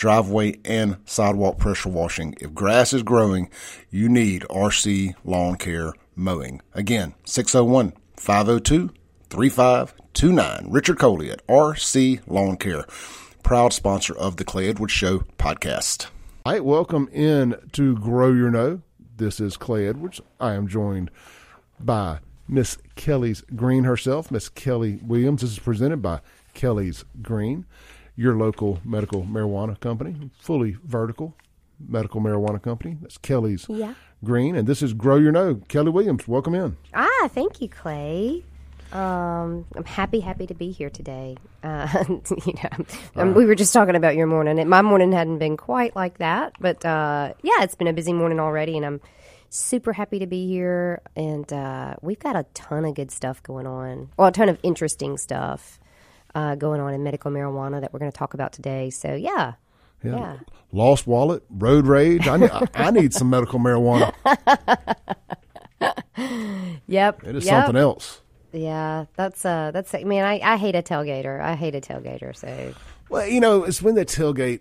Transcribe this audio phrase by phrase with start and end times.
[0.00, 2.34] driveway and sidewalk pressure washing.
[2.40, 3.50] If grass is growing,
[3.90, 6.62] you need RC Lawn Care Mowing.
[6.72, 8.90] Again, 601 502
[9.28, 10.66] 3529.
[10.70, 12.86] Richard Coley at RC Lawn Care,
[13.42, 16.06] proud sponsor of the Clay Edwards Show podcast.
[16.46, 18.80] All right, welcome in to Grow Your Know.
[19.18, 20.22] This is Clay Edwards.
[20.40, 21.10] I am joined
[21.78, 25.42] by Miss Kelly's Green herself, Miss Kelly Williams.
[25.42, 26.20] This is presented by
[26.54, 27.66] Kelly's Green
[28.20, 31.34] your local medical marijuana company, fully vertical
[31.88, 32.98] medical marijuana company.
[33.00, 33.94] That's Kelly's yeah.
[34.22, 35.54] Green, and this is Grow Your Know.
[35.68, 36.76] Kelly Williams, welcome in.
[36.92, 38.44] Ah, thank you, Clay.
[38.92, 41.36] Um, I'm happy, happy to be here today.
[41.62, 42.04] Uh,
[42.46, 42.86] you know,
[43.16, 44.66] um, we were just talking about your morning.
[44.66, 48.40] My morning hadn't been quite like that, but uh, yeah, it's been a busy morning
[48.40, 48.98] already, and I'm
[49.50, 51.02] super happy to be here.
[51.14, 54.08] And uh, we've got a ton of good stuff going on.
[54.16, 55.79] Well, a ton of interesting stuff
[56.34, 58.90] uh, going on in medical marijuana that we're going to talk about today.
[58.90, 59.54] So yeah.
[60.02, 60.16] Yeah.
[60.16, 60.36] yeah.
[60.72, 62.26] Lost wallet, road rage.
[62.26, 64.14] I need, I need some medical marijuana.
[66.86, 67.22] yep.
[67.24, 67.64] It is yep.
[67.64, 68.20] something else.
[68.52, 69.94] Yeah, that's uh, that's.
[69.94, 71.40] I mean, I, I hate a tailgater.
[71.40, 72.34] I hate a tailgater.
[72.34, 72.74] So.
[73.08, 74.60] Well, you know, it's when the tailgate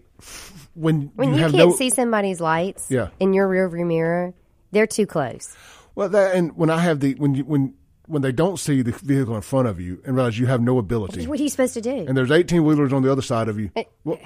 [0.75, 2.87] when when you, you can't no, see somebody's lights.
[2.89, 3.09] Yeah.
[3.19, 4.33] In your rearview mirror,
[4.71, 5.55] they're too close.
[5.95, 7.73] Well, that and when I have the when you when
[8.09, 10.79] when they don't see the vehicle in front of you and realize you have no
[10.79, 11.27] ability.
[11.27, 12.05] What are you supposed to do?
[12.07, 13.69] And there's 18 wheelers on the other side of you.
[13.75, 14.19] Uh, what,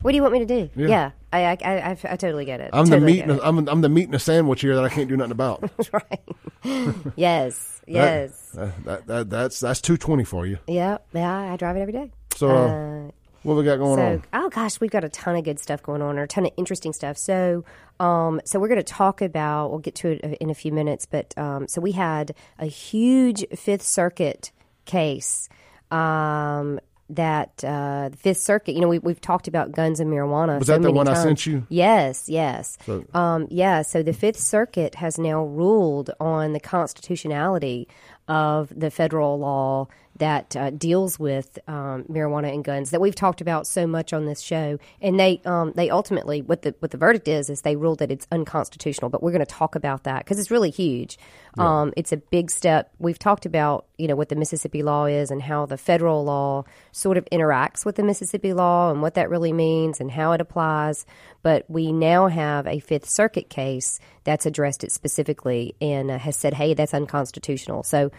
[0.00, 0.70] what do you want me to do?
[0.76, 2.70] Yeah, yeah I, I, I, I, totally get it.
[2.72, 3.24] I'm totally the meat.
[3.24, 5.32] In a, I'm, I'm the meat in a sandwich here that I can't do nothing
[5.32, 5.62] about.
[5.76, 6.20] That's right.
[7.16, 7.82] yes.
[7.86, 8.50] Yes.
[8.52, 10.58] That, that, that, that's that's 220 for you.
[10.68, 10.98] Yeah.
[11.12, 11.52] Yeah.
[11.52, 12.12] I drive it every day.
[12.36, 12.50] So.
[12.50, 13.10] Uh, uh,
[13.44, 14.24] what we got going so, on?
[14.32, 16.52] Oh gosh, we've got a ton of good stuff going on, or a ton of
[16.56, 17.16] interesting stuff.
[17.16, 17.64] So,
[18.00, 19.70] um, so we're going to talk about.
[19.70, 23.46] We'll get to it in a few minutes, but um, so we had a huge
[23.54, 24.50] Fifth Circuit
[24.84, 25.48] case.
[25.90, 30.58] Um, that uh, the Fifth Circuit, you know, we, we've talked about guns and marijuana.
[30.58, 31.18] Was so that the one times.
[31.18, 31.66] I sent you?
[31.68, 32.78] Yes, yes.
[32.86, 37.88] So, um, yeah, so the Fifth Circuit has now ruled on the constitutionality
[38.26, 43.40] of the federal law that uh, deals with um, marijuana and guns that we've talked
[43.40, 44.78] about so much on this show.
[45.00, 48.10] And they um, they ultimately what the what the verdict is is they ruled that
[48.10, 49.10] it's unconstitutional.
[49.10, 51.18] But we're going to talk about that because it's really huge.
[51.56, 51.80] Yeah.
[51.80, 52.92] Um, it's a big step.
[52.98, 56.64] We've talked about you know what the Mississippi law is and how the federal law
[56.92, 60.40] sort of interacts with the Mississippi law and what that really means and how it
[60.40, 61.06] applies.
[61.42, 66.36] But we now have a Fifth Circuit case that's addressed it specifically and uh, has
[66.36, 67.82] said, hey, that's unconstitutional.
[67.82, 68.10] So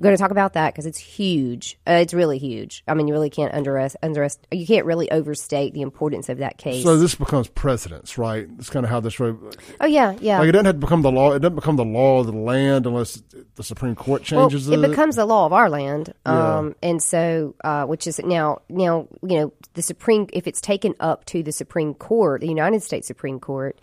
[0.00, 1.78] going to talk about that because it's huge.
[1.86, 2.82] Uh, it's really huge.
[2.88, 6.58] I mean, you really can't underest, underest, you can't really overstate the importance of that
[6.58, 6.82] case.
[6.82, 8.48] So this becomes precedence, right?
[8.58, 9.20] It's kind of how this.
[9.20, 10.40] Oh yeah, yeah.
[10.40, 11.32] Like it doesn't have to become the law.
[11.32, 13.22] It doesn't become the law of the land unless
[13.54, 14.86] the Supreme Court changes well, it.
[14.86, 16.58] It becomes the law of our land, yeah.
[16.58, 20.94] um, and so uh, which is now now you know the Supreme if it's taken
[20.98, 23.80] up to the Supreme Court, the United States Supreme Court.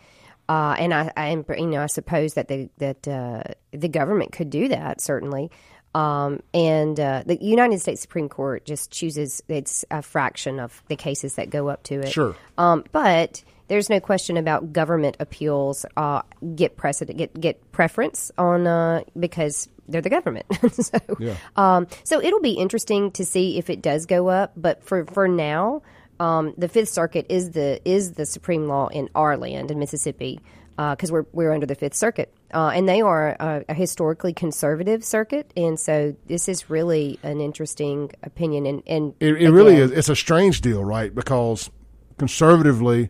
[0.49, 4.49] Uh, and I, I, you know, I suppose that the that uh, the government could
[4.49, 5.49] do that certainly.
[5.93, 10.95] Um, and uh, the United States Supreme Court just chooses it's a fraction of the
[10.95, 12.09] cases that go up to it.
[12.09, 12.35] Sure.
[12.57, 16.21] Um, but there's no question about government appeals uh,
[16.55, 20.45] get precedent get get preference on uh, because they're the government.
[20.73, 21.35] so, yeah.
[21.55, 24.53] um, so it'll be interesting to see if it does go up.
[24.55, 25.83] But for for now,
[26.19, 30.39] um, the Fifth Circuit is the is the supreme law in our land in Mississippi
[30.75, 34.33] because uh, we're we're under the Fifth Circuit, uh, and they are a, a, historically
[34.33, 38.65] conservative circuit, and so this is really an interesting opinion.
[38.65, 39.91] And, and it, it really is.
[39.91, 41.13] It's a strange deal, right?
[41.13, 41.69] Because
[42.17, 43.09] conservatively,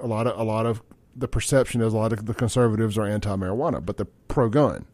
[0.00, 0.82] a lot of a lot of
[1.16, 4.86] the perception is a lot of the conservatives are anti-marijuana, but they're pro-gun,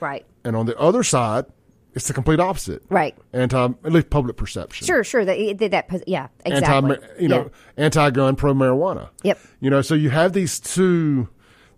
[0.00, 0.24] right?
[0.44, 1.46] And on the other side,
[1.94, 3.16] it's the complete opposite, right?
[3.32, 4.86] Anti, at least public perception.
[4.86, 5.24] Sure, sure.
[5.24, 6.96] That, that, that yeah, exactly.
[6.96, 7.84] Anti, you know, yeah.
[7.84, 9.10] anti-gun, pro-marijuana.
[9.22, 9.38] Yep.
[9.60, 11.28] You know, so you have these two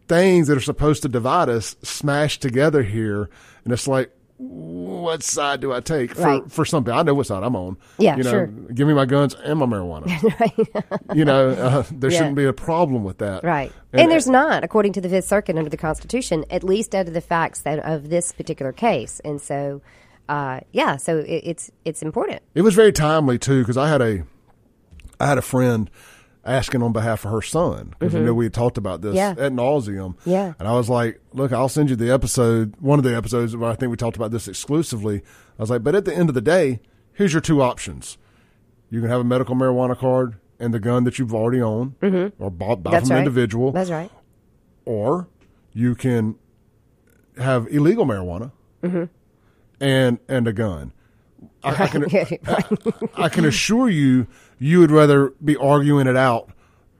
[0.08, 3.28] things that are supposed to divide us smashed together here,
[3.64, 6.52] and it's like, what side do I take for right.
[6.52, 6.92] for something?
[6.92, 7.78] I know what side I'm on.
[7.98, 8.46] Yeah, you know, sure.
[8.48, 10.06] Give me my guns and my marijuana.
[10.40, 11.16] right.
[11.16, 12.18] you know, uh, there Yeah.
[12.18, 13.44] shouldn't be a problem with that.
[13.44, 13.72] Right.
[13.94, 17.14] And, there's not, according to the Fifth Circuit under the Constitution, at least out of
[17.14, 19.20] the facts that of this particular case.
[19.24, 19.80] And so,
[20.28, 22.42] uh, yeah, so it, it's it's important.
[22.54, 24.24] It was very timely too because I had a
[25.18, 25.90] I had a friend
[26.46, 29.38] asking on behalf of her son because you know we had talked about this Mm-hmm.
[29.38, 29.46] Yeah.
[29.46, 30.14] at nauseum.
[30.24, 30.54] Yeah.
[30.58, 33.70] and I was like, "Look, I'll send you the episode, one of the episodes where
[33.70, 35.22] I think we talked about this exclusively."
[35.58, 36.80] I was like, "But at the end of the day,
[37.12, 38.16] here's your two options:
[38.90, 41.94] you can have a medical marijuana card and the gun that you've already owned
[42.38, 42.90] or bought Mm-hmm.
[42.90, 43.18] That's from an right.
[43.26, 44.10] individual, That's right.
[44.84, 45.28] or
[45.72, 46.36] you can
[47.38, 48.52] have illegal marijuana
[48.82, 49.04] Mm-hmm.
[49.80, 50.92] and and a gun."
[51.62, 52.40] I, I can right.
[53.16, 54.26] I can assure you,
[54.58, 56.50] you would rather be arguing it out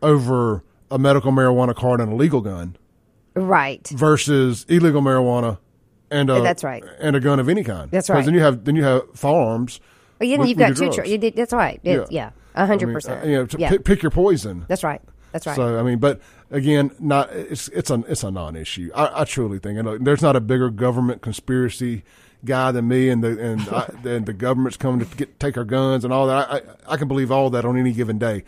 [0.03, 2.77] over a medical marijuana card and a legal gun
[3.35, 3.87] right.
[3.89, 5.59] versus illegal marijuana
[6.11, 6.85] and a That's right.
[7.01, 7.91] and a gun of any kind.
[7.91, 8.25] That's right.
[8.25, 9.81] Then you have then you have firearms.
[10.21, 10.91] Well, you, with- you've got two.
[10.91, 11.81] Tr- you did, that's right.
[11.83, 12.07] It, Yeah.
[12.11, 13.25] yeah, a hundred percent.
[13.25, 14.65] uh, you know, Yeah, pick, pick your poison.
[14.69, 15.03] that's right.
[15.33, 15.57] That's right.
[15.57, 16.21] So I mean, but
[16.51, 18.91] again, not it's it's a it's a non-issue.
[18.95, 22.05] I, I truly think, and look, there's not a bigger government conspiracy
[22.47, 25.65] guy than me, and the and I, and the government's coming to get take our
[25.65, 26.51] guns and all that.
[26.51, 26.63] I, I
[26.95, 28.45] I can believe all that on any given day.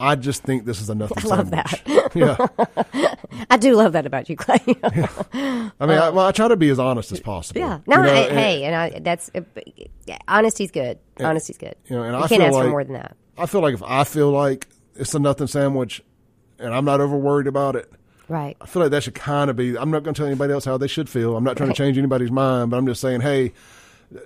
[0.00, 2.10] I just think this is a nothing I love sandwich.
[2.14, 3.14] yeah,
[3.50, 4.60] I do love that about you, Clay.
[4.64, 7.60] I mean, I, well, I try to be as honest as possible.
[7.60, 7.80] yeah.
[7.86, 9.40] No, You know, I- and- hey, and I, that's uh,
[10.06, 11.00] yeah, honesty's good.
[11.20, 11.74] Honesty's good.
[11.86, 13.16] you know, and you I can't ask for more than that.
[13.36, 16.00] I feel like if I feel like it's a nothing sandwich,
[16.60, 17.90] and I'm not over worried about it.
[18.28, 18.56] Right.
[18.60, 19.76] I feel like that should kind of be.
[19.76, 21.36] I'm not going to tell anybody else how they should feel.
[21.36, 23.52] I'm not trying to change anybody's mind, but I'm just saying, hey,
[24.14, 24.20] uh,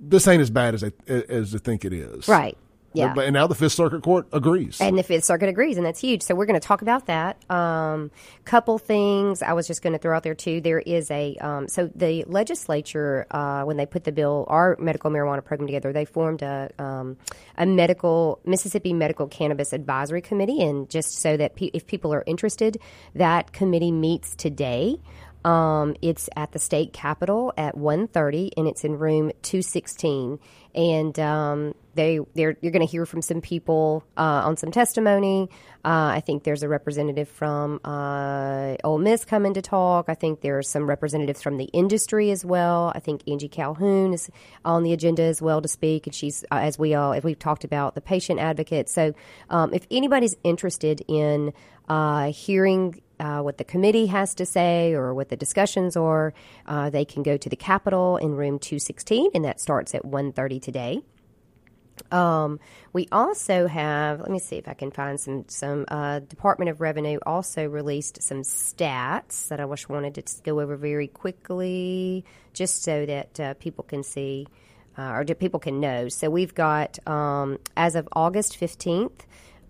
[0.00, 2.28] this ain't as bad as they as they think it is.
[2.28, 2.56] Right.
[2.94, 3.14] Yeah.
[3.18, 4.80] And now the Fifth Circuit Court agrees.
[4.80, 6.22] And the Fifth Circuit agrees, and that's huge.
[6.22, 7.38] So we're going to talk about that.
[7.50, 8.10] Um,
[8.44, 10.60] couple things I was just going to throw out there too.
[10.60, 15.10] There is a um, so the legislature uh, when they put the bill, our medical
[15.10, 17.16] marijuana program together, they formed a um,
[17.56, 22.24] a medical Mississippi Medical Cannabis Advisory Committee, and just so that pe- if people are
[22.26, 22.78] interested,
[23.14, 24.98] that committee meets today.
[25.44, 30.38] Um, it's at the state capitol at 1.30 and it's in room 216.
[30.74, 35.48] And um, they you're going to hear from some people uh, on some testimony.
[35.84, 40.06] Uh, I think there's a representative from uh, Ole Miss coming to talk.
[40.08, 42.92] I think there's some representatives from the industry as well.
[42.94, 44.30] I think Angie Calhoun is
[44.64, 47.38] on the agenda as well to speak, and she's uh, as we all as we've
[47.38, 48.88] talked about the patient advocate.
[48.88, 49.14] So
[49.50, 51.52] um, if anybody's interested in
[51.88, 56.34] uh, hearing uh, what the committee has to say or what the discussions are,
[56.66, 60.60] uh, they can go to the Capitol in room 216, and that starts at 1.30
[60.60, 61.02] today.
[62.10, 62.58] Um,
[62.92, 66.80] we also have, let me see if I can find some, some uh, Department of
[66.80, 72.24] Revenue also released some stats that I wish wanted to go over very quickly
[72.54, 74.48] just so that uh, people can see
[74.98, 76.08] uh, or people can know.
[76.08, 79.20] So we've got, um, as of August 15th,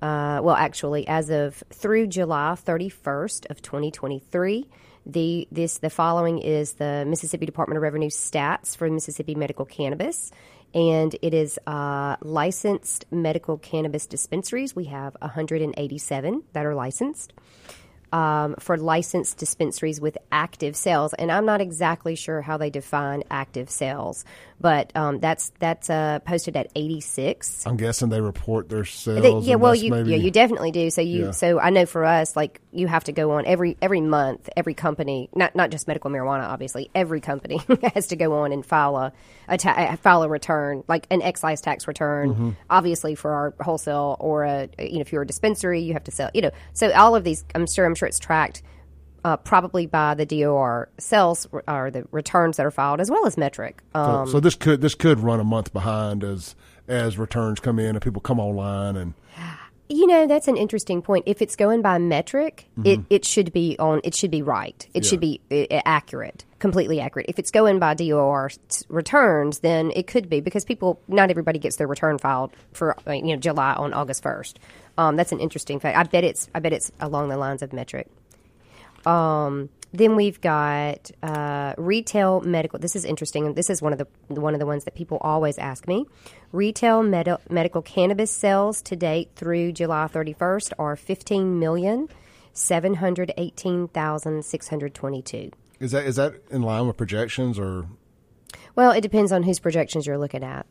[0.03, 4.69] uh, well, actually, as of through July 31st of 2023,
[5.07, 10.33] the this the following is the Mississippi Department of Revenue stats for Mississippi medical cannabis,
[10.75, 14.75] and it is uh, licensed medical cannabis dispensaries.
[14.75, 17.33] We have 187 that are licensed.
[18.13, 23.23] Um, for licensed dispensaries with active sales, and I'm not exactly sure how they define
[23.31, 24.27] active sales,
[24.63, 27.67] but um, that's that's uh, posted at 86.
[27.67, 29.23] I'm guessing they report their sales.
[29.23, 30.89] They- yeah, well, you maybe, yeah, you definitely do.
[30.91, 31.31] So you Yeah.
[31.33, 34.49] so I know for us, like you have to go on every every month.
[34.57, 37.61] Every company, not not just medical marijuana, obviously, every company
[37.95, 39.13] has to go on and file a,
[39.49, 42.31] a ta- file a return, like an excise tax return.
[42.31, 42.51] Mm-hmm.
[42.71, 46.13] Obviously, for our wholesale or a you know if you're a dispensary, you have to
[46.13, 46.31] sell.
[46.33, 48.63] You know, so all of these, I'm sure, I'm sure it's tracked.
[49.25, 53.37] Uh, probably by the DOR sales or the returns that are filed, as well as
[53.37, 53.75] Metrc.
[53.95, 56.57] Um, So, so this could this could run a month behind as
[56.89, 59.15] as returns come in and people come online and
[59.89, 61.25] You know, that's an interesting point.
[61.27, 62.65] If it's going by Metrc, it,
[63.01, 63.03] Mm-hmm.
[63.11, 64.01] it should be on.
[64.03, 64.89] It should be right.
[64.95, 67.27] It should be uh, accurate, completely accurate.
[67.29, 68.51] If it's going by DOR
[68.89, 70.99] returns, then it could be because people.
[71.09, 74.59] Not everybody gets their return filed for uh, you know July on August first.
[74.99, 75.97] Um, that's an interesting fact.
[75.97, 76.49] I bet it's.
[76.55, 78.07] I bet it's along the lines of Metrc.
[79.07, 82.79] Um, then we've got uh, retail medical.
[82.79, 83.53] This is interesting.
[83.55, 86.07] This is one of the one of the ones that people always ask me.
[86.51, 92.09] Retail med- medical cannabis sales to date through July 31st are 15 million
[92.55, 95.51] seven hundred eighteen thousand six hundred twenty-two.
[95.81, 97.87] is that is that in line with projections or
[98.75, 100.67] Well, it depends on whose projections you're looking at.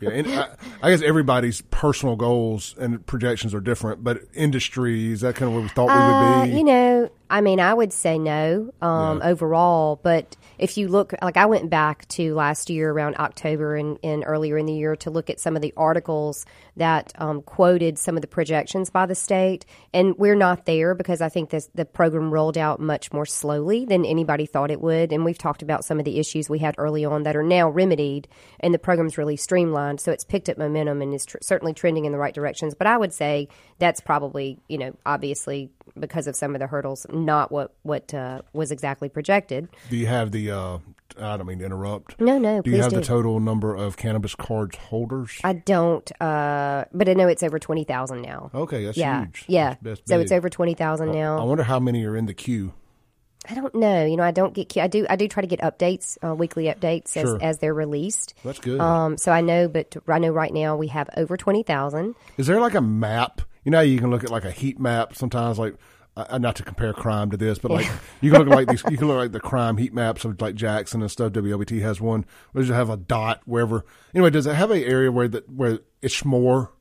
[0.00, 0.48] yeah, and I,
[0.82, 5.54] I guess everybody's personal goals and projections are different, but industry is that kind of
[5.54, 6.06] where we thought we Uh,
[6.42, 6.56] would be.
[6.58, 9.28] you know, I mean, I would say no um, Yeah.
[9.28, 13.98] overall, but if you look, like I went back to last year around October and,
[14.02, 17.98] and earlier in the year to look at some of the articles that um, quoted
[17.98, 21.68] some of the projections by the state, and we're not there because I think this,
[21.74, 25.12] the program rolled out much more slowly than anybody thought it would.
[25.12, 27.68] And we've talked about some of the issues we had early on that are now
[27.68, 28.26] remedied,
[28.60, 32.04] and the program's really streamlined, so it's picked up momentum and is tr- certainly trending
[32.06, 32.74] in the right directions.
[32.74, 37.06] But I would say that's probably, you know, obviously because of some of the hurdles,
[37.12, 39.68] not what what uh, was exactly projected.
[39.90, 40.50] Do you have the?
[40.50, 40.78] Uh,
[41.20, 42.20] I don't mean to interrupt.
[42.20, 42.96] No, no, Do you have do.
[42.96, 45.38] the total number of cannabis cards holders?
[45.42, 48.50] I don't, uh, but I know it's over twenty thousand now.
[48.54, 49.44] Okay, that's yeah, huge.
[49.48, 49.70] yeah.
[49.82, 51.38] That's- that's so it's over twenty thousand now.
[51.38, 52.72] I wonder how many are in the queue.
[53.50, 54.04] I don't know.
[54.04, 54.76] You know, I don't get.
[54.76, 55.06] I do.
[55.08, 57.38] I do try to get updates, uh, weekly updates as, Sure.
[57.40, 58.34] as they're released.
[58.44, 58.80] That's good.
[58.80, 62.14] Um, so I know, but I know right now we have over twenty thousand.
[62.36, 63.40] Is there like a map?
[63.64, 65.76] You know, you can look at like a heat map sometimes, like
[66.16, 67.86] uh, not to compare crime to this, but like
[68.20, 70.40] you can look at like these, you can look like the crime heat maps of
[70.40, 71.32] like Jackson and stuff.
[71.32, 72.24] WLBT has one.
[72.52, 73.84] Where does it have a dot wherever?
[74.14, 76.72] Anyway, does it have an area where that where it's more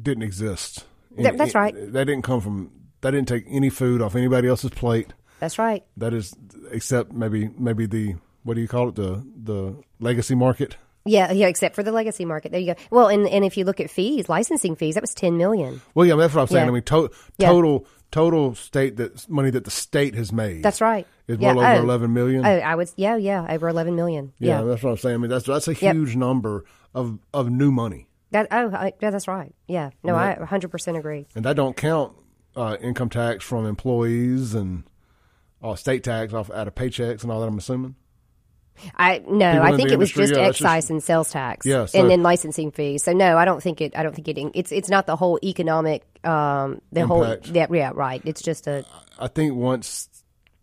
[0.00, 0.84] didn't exist.
[1.18, 1.74] That- that's It- right.
[1.92, 2.70] That didn't come from.
[3.02, 5.12] That didn't take any food off anybody else's plate.
[5.42, 5.84] That's right.
[5.96, 6.32] That is,
[6.70, 10.76] except maybe maybe the what do you call it the the legacy market.
[11.04, 11.48] Yeah, yeah.
[11.48, 12.52] Except for the legacy market.
[12.52, 12.80] There you go.
[12.92, 15.82] Well, and and if you look at fees, licensing fees, that was ten million.
[15.96, 16.66] Well, yeah, that's what I'm saying.
[16.66, 16.70] Yeah.
[16.70, 17.48] I mean, to, Yeah.
[17.48, 20.62] total total state that money that the state has made.
[20.62, 21.08] That's right.
[21.26, 21.82] Is Yeah, well over oh.
[21.82, 22.46] eleven million.
[22.46, 24.32] Oh, I was yeah, yeah, over eleven million.
[24.38, 25.14] yeah, Yeah, that's what I'm saying.
[25.16, 25.96] I mean, that's that's a Yep.
[25.96, 29.52] huge number of of new money, that oh I, yeah, that's right.
[29.66, 31.26] Yeah, no, I 100 percent agree.
[31.34, 32.12] and that don't count
[32.54, 34.84] uh, income tax from employees and
[35.62, 37.46] uh, state tax off out of paychecks and all that.
[37.46, 37.94] I'm assuming.
[38.96, 41.84] I no, People I think it was just yeah, excise just- and sales tax, Yeah,
[41.86, 43.02] so- and then licensing fees.
[43.02, 43.96] So no, I don't think it.
[43.96, 44.38] I don't think it.
[44.54, 46.02] It's it's not the whole economic.
[46.24, 47.46] Um, the Impact.
[47.46, 48.22] whole yeah, yeah, right.
[48.24, 48.84] It's just a
[49.18, 50.08] I think once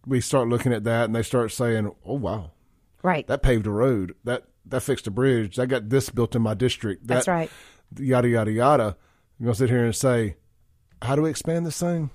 [0.07, 2.51] we start looking at that and they start saying, "Oh wow,
[3.03, 3.27] right.
[3.27, 6.55] that paved a road, that that fixed a bridge, that got this built in my
[6.55, 7.51] district," that, That's right.
[7.97, 8.97] Yada yada yada.
[9.39, 10.35] You're gonna sit here and say,
[11.01, 12.09] "How do we expand this thing?"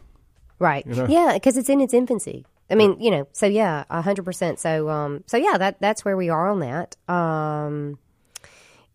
[0.58, 0.84] Right.
[0.86, 1.06] know?
[1.08, 2.46] Yeah, because it's in its infancy.
[2.70, 4.58] I mean, you know, so yeah, a hundred percent.
[4.58, 6.96] So, um, so yeah, that that's where we are on that.
[7.08, 7.98] Um,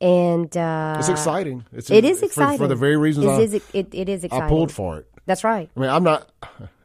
[0.02, 1.66] and uh, It's exciting.
[1.74, 3.54] It's it is for- exciting for, the very reasons It I, is.
[3.54, 4.46] It, it is exciting.
[4.46, 5.08] I pulled for it.
[5.26, 5.70] That's right.
[5.76, 6.32] I mean, I'm not.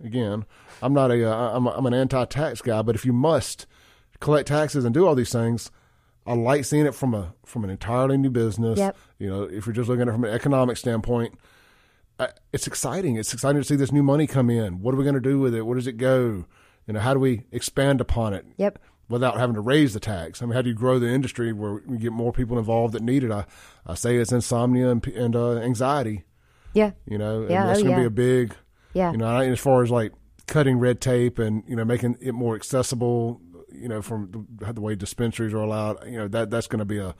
[0.04, 0.44] Again,
[0.82, 1.30] I'm not a.
[1.30, 2.82] Uh, I'm, a, I'm an anti-tax guy.
[2.82, 3.66] But if you must
[4.20, 5.70] collect taxes and do all these things,
[6.26, 8.78] I like seeing it from a from an entirely new business.
[8.78, 8.96] Yep.
[9.18, 11.38] You know, if you're just looking at it from an economic standpoint,
[12.18, 13.16] uh, it's exciting.
[13.16, 14.82] It's exciting to see this new money come in.
[14.82, 15.62] What are we going to do with it?
[15.62, 16.44] Where does it go?
[16.86, 18.44] You know, how do we expand upon it?
[18.56, 18.78] Yep.
[19.08, 21.82] Without having to raise the tax, I mean, how do you grow the industry where
[21.86, 23.30] we get more people involved that need it?
[23.30, 23.44] I,
[23.86, 26.24] I say it's insomnia and, and uh, anxiety.
[26.72, 26.92] Yeah.
[27.06, 28.54] You know, Yeah, that's oh, going to be a big,
[28.94, 29.12] Yeah.
[29.12, 30.12] you know, I- as far as like
[30.46, 34.80] cutting red tape and you know making it more accessible, you know, from the, the
[34.80, 37.14] way dispensaries are allowed, you know, that that's going to be a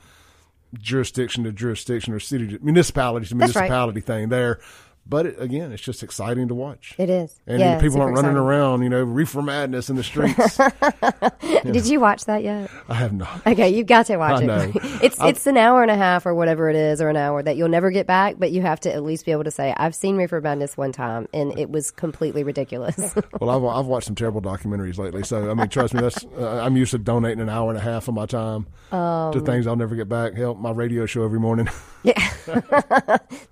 [0.73, 3.61] jurisdiction to jurisdiction or city to municipality to That's right.
[3.61, 4.59] municipality thing there.
[5.07, 6.95] But it, again, it's just exciting to watch.
[6.97, 7.39] It is.
[7.45, 8.47] And yeah, people aren't running exciting.
[8.47, 10.57] around, you know, reefer madness in the streets.
[11.63, 12.71] Did you watch that yet?
[12.89, 13.45] I have not.
[13.45, 14.47] Okay, you've got to watch I it.
[14.47, 14.71] know.
[15.03, 17.55] it's it's an hour and a half or whatever it is, or an hour that
[17.55, 18.35] you'll never get back.
[18.39, 20.91] But you have to at least be able to say, "I've seen Reefer Madness one
[20.91, 25.51] time, and it was completely ridiculous." Well, I've, I've watched some terrible documentaries lately, so
[25.51, 28.07] I mean, trust me, that's uh, I'm used to donating an hour and a half
[28.07, 30.33] of my time Um, to things I'll never get back.
[30.35, 31.67] Help my radio show every morning.
[32.03, 32.13] Yeah.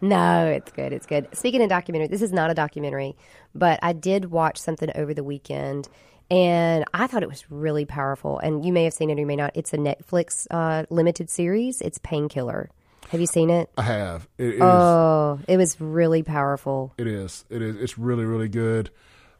[0.01, 0.93] no, it's good.
[0.93, 1.27] It's good.
[1.43, 3.17] Speaking of documentary, this is not a documentary,
[3.53, 5.89] but I did watch something over the weekend,
[6.31, 8.39] and I thought it was really powerful.
[8.39, 9.51] And you may have seen it or you may not.
[9.53, 11.81] It's a Netflix uh, limited series.
[11.81, 12.69] It's Painkiller.
[13.09, 13.69] Have you seen it?
[13.77, 14.29] I have.
[14.37, 14.61] It is.
[14.61, 16.93] Oh, it was really powerful.
[16.97, 17.43] It is.
[17.49, 17.75] It is.
[17.75, 18.89] It's really, really good.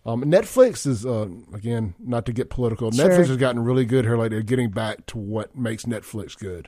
[0.06, 2.92] Um, Netflix is uh, again not to get political.
[2.92, 3.08] Sure.
[3.08, 4.40] Netflix has gotten really good here lately.
[4.40, 6.68] at Getting back to what makes Netflix good.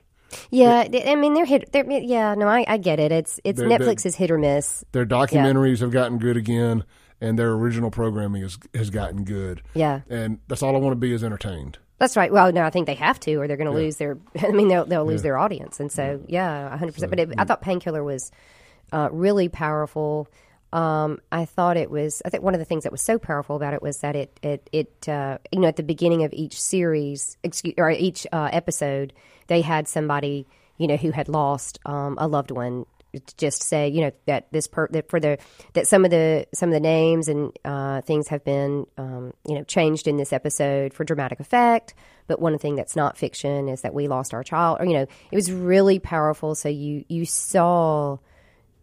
[0.50, 1.72] Yeah, I mean they're hit.
[1.72, 3.12] They're, yeah, no, I, I get it.
[3.12, 4.84] It's it's They're- Netflix they're- is hit or miss.
[4.92, 6.84] Their documentaries have gotten good again,
[7.22, 9.62] and their original programming has has gotten good.
[9.74, 10.02] Yeah.
[10.10, 11.78] And that's all I want to be is entertained.
[11.98, 12.32] That's right.
[12.32, 14.18] Well, no, I think they have to, or they're going to lose their.
[14.42, 17.10] I mean, they'll they'll lose their audience, and so yeah, hundred percent.
[17.10, 18.32] But it, I thought Painkiller was
[18.92, 20.28] uh, really powerful.
[20.76, 22.22] Um, I thought it was.
[22.26, 24.38] I think one of the things that was so powerful about it was that it
[24.44, 28.50] it it uh, you know at the beginning of each series, excuse or each uh,
[28.52, 29.14] episode,
[29.48, 30.46] they had somebody
[30.78, 32.86] you know who had lost um, a loved one
[33.38, 35.38] just say you know that this per that for the
[35.72, 39.56] that some of the some of the names and uh, things have been um, you
[39.56, 41.94] know changed in this episode for dramatic effect
[42.28, 45.08] but one thing that's not fiction is that we lost our child or you know
[45.32, 48.18] it was really powerful so you you saw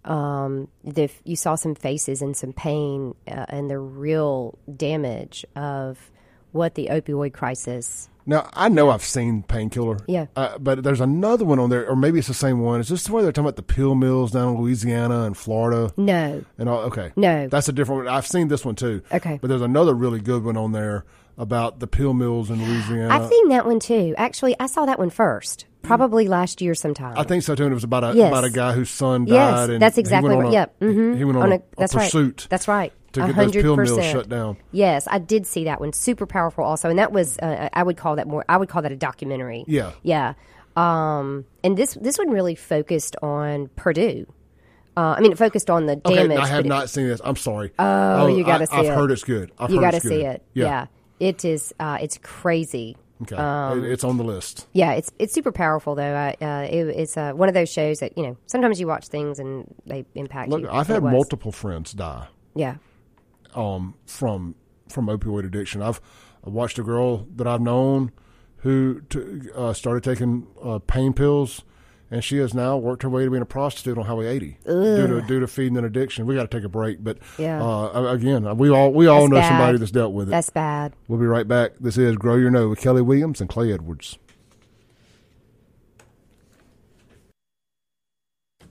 [0.04, 6.10] um, the you saw some faces and some pain uh, and the real damage of
[6.52, 9.98] what the opioid crisis Now I know I've seen Painkiller.
[10.06, 10.26] Yeah.
[10.36, 12.80] Uh, but there's another one on there, or maybe it's the same one.
[12.80, 15.92] Is this the where they're talking about the pill mills down in Louisiana and Florida?
[15.96, 17.48] no And all, okay, No.
[17.48, 18.14] that's a different one.
[18.14, 19.02] I've seen this one too.
[19.12, 19.38] Okay.
[19.40, 21.04] but there's another really good one on there
[21.38, 23.08] about the pill mills in Louisiana.
[23.14, 24.14] I've seen that one too.
[24.18, 27.16] Actually, I saw that one first, probably last year sometime.
[27.18, 27.64] I think so too.
[27.64, 28.28] And it was about a Yes.
[28.28, 29.34] about a guy whose son died.
[29.34, 30.48] yes, and that's exactly on right.
[30.48, 30.76] a- Yep.
[30.80, 32.46] hmm He went on, a, that's a pursuit right.
[32.50, 32.92] That's right.
[33.12, 34.56] to get A those pill mills shut down.
[34.70, 35.92] Yes, I did see that one.
[35.92, 38.44] Super powerful, also, and that was uh, I would call that more.
[38.48, 39.64] I would call that a documentary.
[39.66, 39.92] Yeah.
[40.02, 40.34] yeah.
[40.76, 44.26] Um, and this this one really focused on Purdue.
[44.96, 46.38] Uh, I mean, it focused on the Okay, damage.
[46.38, 47.20] I have but it- not seen this.
[47.24, 47.72] I'm sorry.
[47.78, 48.94] Oh, you gotta I, see I've it.
[48.94, 49.50] heard it's good.
[49.58, 50.42] I've you got to see it.
[50.54, 50.86] Yeah.
[51.20, 51.72] it is.
[51.80, 52.96] Uh, it's crazy.
[53.22, 54.66] Okay, Um, it's on the list.
[54.72, 56.14] Yeah, it's it's super powerful though.
[56.14, 59.08] I, uh, it, it's uh, one of those shows that you know sometimes you watch
[59.08, 60.68] things and they impact Look, you.
[60.68, 62.76] I've had multiple friends die Yeah,
[63.54, 64.54] um, from
[64.88, 65.82] from opioid addiction.
[65.82, 66.00] I've
[66.44, 68.10] I watched a girl that I've known
[68.58, 71.62] who t- uh, started taking uh, pain pills,
[72.12, 75.06] and she has now worked her way to being a prostitute on Highway 80 due
[75.08, 76.26] to due to feeding an addiction.
[76.26, 77.60] We got to take a break, but Yeah.
[77.64, 79.48] uh, again, we all we all That's know bad.
[79.48, 80.30] somebody that's dealt with it.
[80.30, 80.92] that's bad.
[81.08, 81.72] We'll be right back.
[81.80, 84.18] This is Grow Your Know with Kelly Williams and Clay Edwards.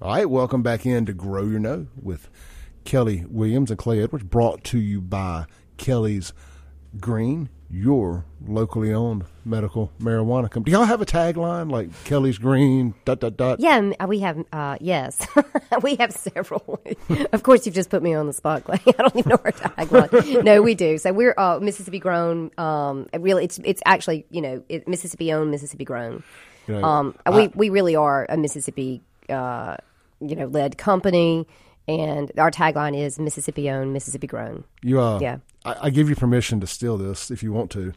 [0.01, 2.29] All right, welcome back in to Grow Your Know with
[2.85, 5.45] Kelly Williams and Clay Edwards, brought to you by
[5.77, 6.33] Kelly's
[6.99, 10.65] Green, your locally owned medical marijuana company.
[10.65, 13.59] Do y'all have a tagline like Kelly's Green, dot, dot, dot?
[13.59, 14.43] Yeah, we have.
[14.51, 15.17] Uh, yes,
[15.81, 16.81] we have several.
[17.31, 18.79] of course, you've just put me on the spot, Clay.
[18.87, 20.43] I don't even know our tagline.
[20.43, 20.97] no, we do.
[20.97, 22.51] So we're uh, Mississippi grown.
[22.57, 26.23] Um, really, it's it's actually you know it, Mississippi owned, Mississippi grown.
[26.67, 29.77] You know, Um, we we really are a Mississippi, uh,
[30.19, 31.47] you know, led company,
[31.99, 34.63] and our tagline is Mississippi owned, Mississippi grown.
[34.81, 35.37] you, uh, yeah.
[35.65, 37.93] I, I give you permission to steal this if you want to.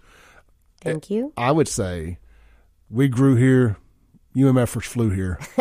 [0.80, 1.32] Thank you.
[1.36, 2.18] I would say
[2.90, 3.76] we grew here,
[4.36, 5.38] UMFers flew here.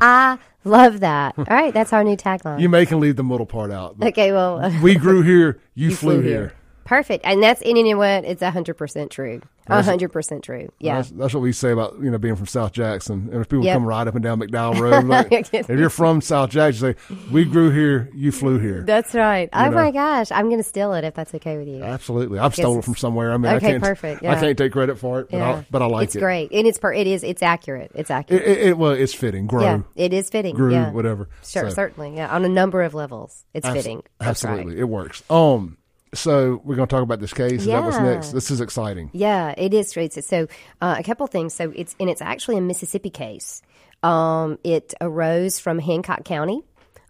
[0.00, 1.34] I love that.
[1.38, 2.60] All right, that's our new tagline.
[2.60, 3.96] You may can leave the middle part out.
[4.02, 6.52] okay, well, we grew here, you, you flew, here.
[6.84, 8.24] Perfect, and that's in you what?
[8.24, 9.40] It's hundred percent true.
[9.68, 10.70] hundred percent true.
[10.78, 10.96] Yeah.
[10.96, 13.30] That's, that's what we say about you know being from South Jackson.
[13.32, 13.74] And if people Yep.
[13.76, 17.16] come right up and down McDowell Road, like, if you're from South Jackson, you say
[17.32, 18.82] we grew here, you flew here.
[18.82, 19.48] That's right.
[19.52, 19.70] Oh know.
[19.70, 21.82] my gosh, I'm going to steal it if that's okay with you.
[21.82, 23.32] Absolutely, I've stolen it from somewhere.
[23.32, 25.66] I mean, I Okay, can't, perfect, I can't take credit for it, but, yeah, I,
[25.70, 26.18] but I like it's it.
[26.18, 27.92] It's great, and it's per, it is it's accurate.
[27.94, 28.42] It's It, accurate.
[28.42, 29.46] it, it- well, it's fitting.
[29.46, 30.54] Grow, yeah, it is fitting.
[30.54, 30.90] grew, yeah.
[30.90, 31.28] whatever.
[31.42, 32.16] Sure, So- certainly.
[32.16, 34.02] Yeah, on a number of levels, it's fitting.
[34.18, 34.80] That's Absolutely, right.
[34.80, 35.22] it works.
[35.30, 35.78] Um,
[36.14, 37.60] so we're going to talk about this case.
[37.60, 38.30] Is that what's next?
[38.32, 39.10] This is exciting.
[39.12, 39.92] Yeah, it is.
[40.26, 40.46] So,
[40.80, 41.54] uh, a couple things.
[41.54, 43.62] So, it's and it's actually a Mississippi case.
[44.02, 46.62] Um, it arose from Hancock County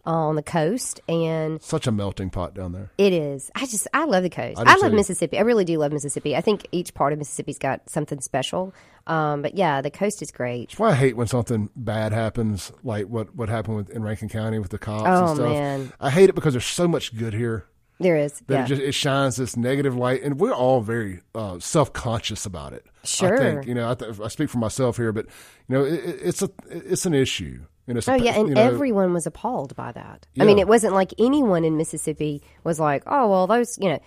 [0.07, 2.91] uh, on the coast, and Such a melting pot down there.
[2.99, 3.51] It is.
[3.55, 4.59] I just I love the coast.
[4.59, 4.97] I I, love too.
[4.97, 5.39] Mississippi.
[5.39, 6.37] I really do love Mississippi.
[6.37, 8.73] I think each part of Mississippi's got something special.
[9.07, 10.71] Um, but yeah, the coast is great.
[10.71, 14.29] That's why I hate when something bad happens, like what what happened with in Rankin
[14.29, 15.49] County with the cops Oh, and stuff.
[15.51, 15.93] man.
[16.01, 17.67] I hate it because there's so much good here
[18.01, 18.41] There is.
[18.49, 18.65] that Yeah.
[18.65, 22.73] it just it shines this negative light, and we're all very uh, self conscious about
[22.73, 22.85] it.
[23.03, 23.37] I Sure.
[23.39, 25.27] think you know I, th- I speak for myself here, but
[25.69, 27.61] you know it, it- it's a it's an issue.
[27.87, 30.27] Know, it's Oh pa- yeah, and you know, everyone was appalled by that.
[30.41, 33.99] I mean, it wasn't like anyone in Mississippi was like, "Oh, well, those," you know,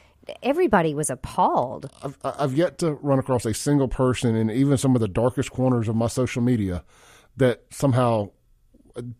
[0.41, 1.87] everybody was appalled.
[2.03, 5.51] I've, I've yet to run across a single person in even some of the darkest
[5.51, 6.83] corners of my social media
[7.37, 8.31] that somehow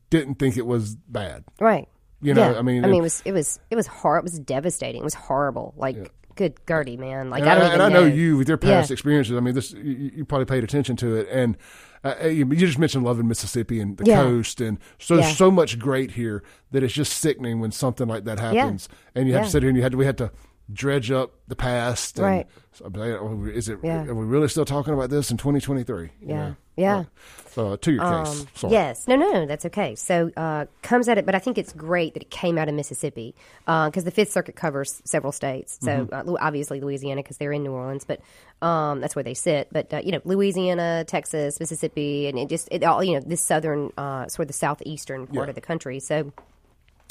[0.10, 1.44] didn't think it was bad.
[1.60, 1.88] Right.
[2.22, 2.60] You know, Yeah.
[2.60, 5.02] I mean, I mean, it was it was it was hor- It was devastating.
[5.02, 5.74] It was horrible.
[5.78, 7.30] Like, good Gertie, man.
[7.30, 8.94] Like, And I don't I, and I know you with your past Yeah.
[8.94, 9.36] experiences.
[9.36, 11.58] I mean, this you, you probably paid attention to it, and
[12.04, 14.22] uh, you you just mentioned loving Mississippi and the Yeah.
[14.24, 15.32] coast, and so Yeah.
[15.32, 19.34] so much great here that it's just sickening when something like that happens, and you
[19.34, 19.46] have Yeah.
[19.46, 20.32] to sit here and you had to, we had to
[20.72, 22.18] dredge up the past.
[22.18, 22.48] And Right.
[22.74, 23.80] So, I'm like, is it?
[23.84, 24.04] Yeah.
[24.06, 26.04] Are we really still talking about this in 2023?
[26.22, 26.36] You Yeah.
[26.36, 26.56] know?
[26.76, 27.04] Yeah.
[27.52, 28.70] So to your case, Um.
[28.72, 29.96] Yes, no, no, no, that's okay.
[29.96, 32.76] So uh, comes at it, but I think it's great that it came out of
[32.76, 33.34] Mississippi
[33.66, 35.80] because the Fifth Circuit covers several states.
[35.82, 36.30] So Mm-hmm.
[36.30, 38.20] uh, obviously Louisiana because they're in New Orleans, but
[38.62, 39.70] um, that's where they sit.
[39.72, 43.42] But uh, you know, Louisiana, Texas, Mississippi, and it just it all you know this
[43.42, 45.50] southern uh, sort of the southeastern part Yeah.
[45.50, 46.00] of the country.
[46.00, 46.32] So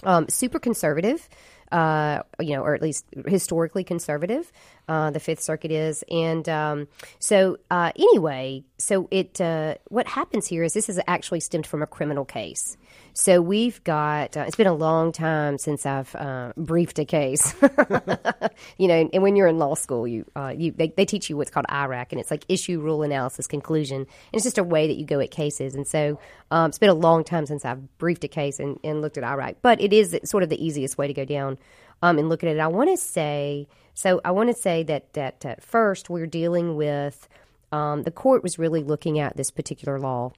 [0.04, 1.28] um, super conservative,
[1.72, 4.52] uh, you know, or at least historically conservative.
[4.88, 10.46] Uh, the Fifth Circuit is, and um, so uh, anyway, so it uh, what happens
[10.46, 12.76] here is this is actually stemmed from a criminal case.
[13.18, 14.36] So we've got.
[14.36, 17.54] Uh, it's been a long time since I've uh, briefed a case.
[18.76, 21.36] you know, and when you're in law school, you uh, you they, they teach you
[21.38, 24.00] what's called IRAC, and it's like issue, rule, analysis, conclusion.
[24.00, 25.74] And it's just a way that you go at cases.
[25.74, 26.18] And so
[26.50, 29.24] um, it's been a long time since I've briefed a case and, and looked at
[29.24, 31.56] IRAC, but it is sort of the easiest way to go down
[32.02, 32.60] um, and look at it.
[32.60, 34.20] I want to say so.
[34.26, 37.28] I want to say that that at first we're dealing with
[37.72, 40.32] um, the court was really looking at this particular law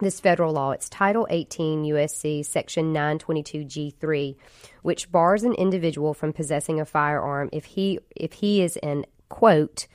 [0.00, 0.72] this federal law.
[0.72, 4.36] It's Title 18 USC Section 922G3,
[4.82, 9.86] which bars an individual from possessing a firearm if he if he is an quote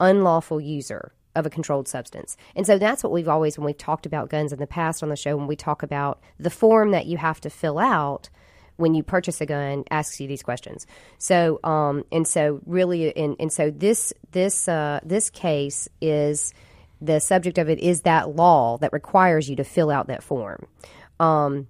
[0.00, 2.36] unlawful user of a controlled substance.
[2.56, 5.08] And so that's what we've always when we've talked about guns in the past on
[5.08, 8.28] the show when we talk about the form that you have to fill out
[8.76, 10.84] when you purchase a gun asks you these questions.
[11.18, 16.52] So um and so really and, and so this this uh this case is
[17.02, 20.66] the subject of it is that law that requires you to fill out that form.
[21.18, 21.66] Um,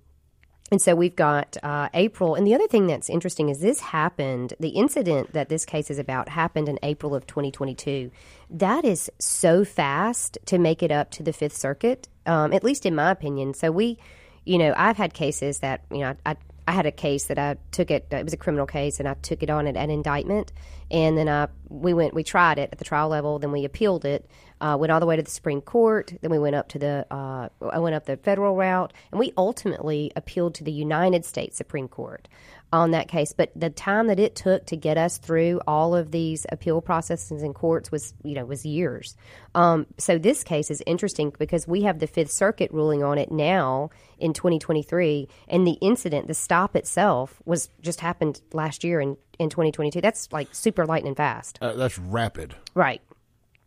[0.71, 2.35] and so we've got uh, April.
[2.35, 5.99] And the other thing that's interesting is this happened, the incident that this case is
[5.99, 8.11] about happened in April of 2022.
[8.49, 12.87] That is so fast to make it up to the Fifth Circuit, um, at least
[12.87, 13.53] in my opinion.
[13.53, 13.99] So we,
[14.47, 16.37] you know, I've had cases that, you know, I, I
[16.70, 19.42] had a case that I took it, it was a criminal case, and I took
[19.42, 20.53] it on at an indictment.
[20.92, 24.05] And then I, we went, we tried it at the trial level, then we appealed
[24.05, 24.31] it
[24.62, 26.14] uh, went all the way to the Supreme Court.
[26.22, 29.33] Then we went up to the uh, I went up the federal route, and we
[29.37, 32.29] ultimately appealed to the United States Supreme Court
[32.73, 33.33] on that case.
[33.33, 37.43] But the time that it took to get us through all of these appeal processes
[37.43, 39.17] in courts was you know was years.
[39.55, 43.31] Um, so this case is interesting because we have the Fifth Circuit ruling on it
[43.31, 49.17] now in 2023, and the incident, the stop itself, was just happened last year in
[49.39, 50.01] in 2022.
[50.01, 51.59] That's like super lightning fast.
[51.61, 52.55] Uh, that's rapid.
[52.75, 53.03] Right.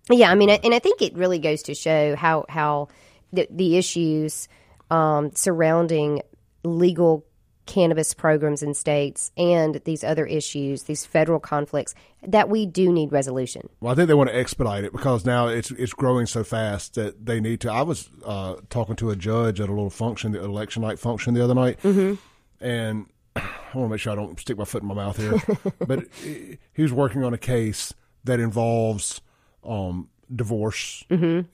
[0.10, 2.89] Yeah, I mean, and I think it really goes to show how how
[3.34, 4.48] the, the issues
[4.91, 6.22] um, surrounding
[6.63, 7.26] legal
[7.65, 13.12] cannabis programs in states and these other issues, these federal conflicts, that we do need
[13.12, 13.69] resolution.
[13.80, 16.95] Well, I think they want to expedite it because now it's it's growing so fast
[16.95, 17.71] that they need to.
[17.71, 21.34] I was uh, talking to a judge at a little function, the election night function
[21.34, 23.41] the other night, and I
[23.73, 25.41] want to make sure I don't stick my foot in my mouth here.
[25.88, 29.21] but he was working on a case that involves
[29.63, 31.04] um, divorce,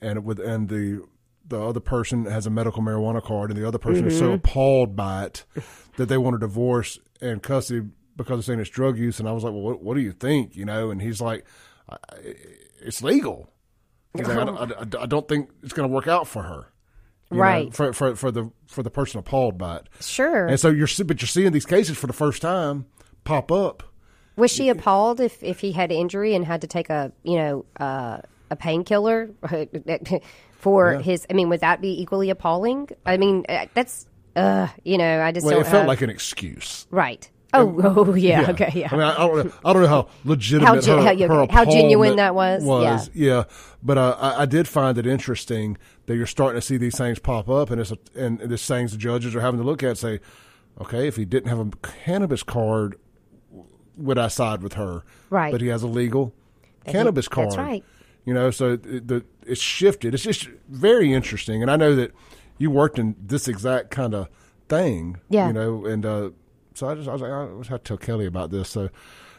[0.00, 1.04] and with and the
[1.46, 4.94] the other person has a medical marijuana card, and the other person is so appalled
[4.96, 5.44] by it
[5.96, 9.18] that they want a divorce and custody because they're saying it's drug use.
[9.20, 10.54] And I was like, well, what, what do you think?
[10.56, 11.44] You know, and he's like,
[11.88, 11.96] I-
[12.80, 13.48] it's legal.
[14.16, 16.66] He's like, I, don't- I- I don't think it's going to work out for her.
[17.30, 17.74] you know, Right.
[17.74, 19.88] for, for for the for the person appalled by it.
[20.00, 20.46] Sure.
[20.46, 22.84] And so you're but you're seeing these cases for the first time
[23.24, 23.82] pop up.
[24.36, 27.64] Was she appalled if, if he had injury and had to take a you know
[27.80, 28.18] uh,
[28.52, 29.30] a painkiller
[30.58, 31.26] for his?
[31.30, 32.88] I mean, would that be equally appalling?
[33.04, 36.10] I mean, uh, that's uh, you know, I just Well, it felt have- like an
[36.10, 36.86] excuse.
[36.90, 37.28] right.
[37.54, 38.88] Oh, oh yeah, okay, yeah.
[38.90, 39.52] I mean, I, I don't know.
[39.62, 43.44] I don't know how legitimate gen- her, how- her how genuine that was, Was yeah,
[43.82, 47.18] but uh, I, I did find it interesting that you're starting to see these things
[47.18, 49.88] pop up, and it's a, and this things the judges are having to look at
[49.90, 50.20] and say,
[50.80, 51.68] okay, if he didn't have a
[52.04, 52.96] cannabis card,
[53.98, 55.02] would I side with her?
[55.28, 55.52] Right.
[55.52, 56.32] But he has a legal
[56.86, 57.48] cannabis card.
[57.48, 57.84] that's right.
[58.24, 60.14] You know, so it, the it's shifted.
[60.14, 62.12] It's just very interesting, and I know that
[62.58, 64.28] you worked in this exact kind of
[64.68, 65.18] thing.
[65.28, 65.48] Yeah.
[65.48, 66.30] You know, and uh,
[66.74, 68.70] so I just I was like, I was have to tell Kelly about this.
[68.70, 68.92] So anyway.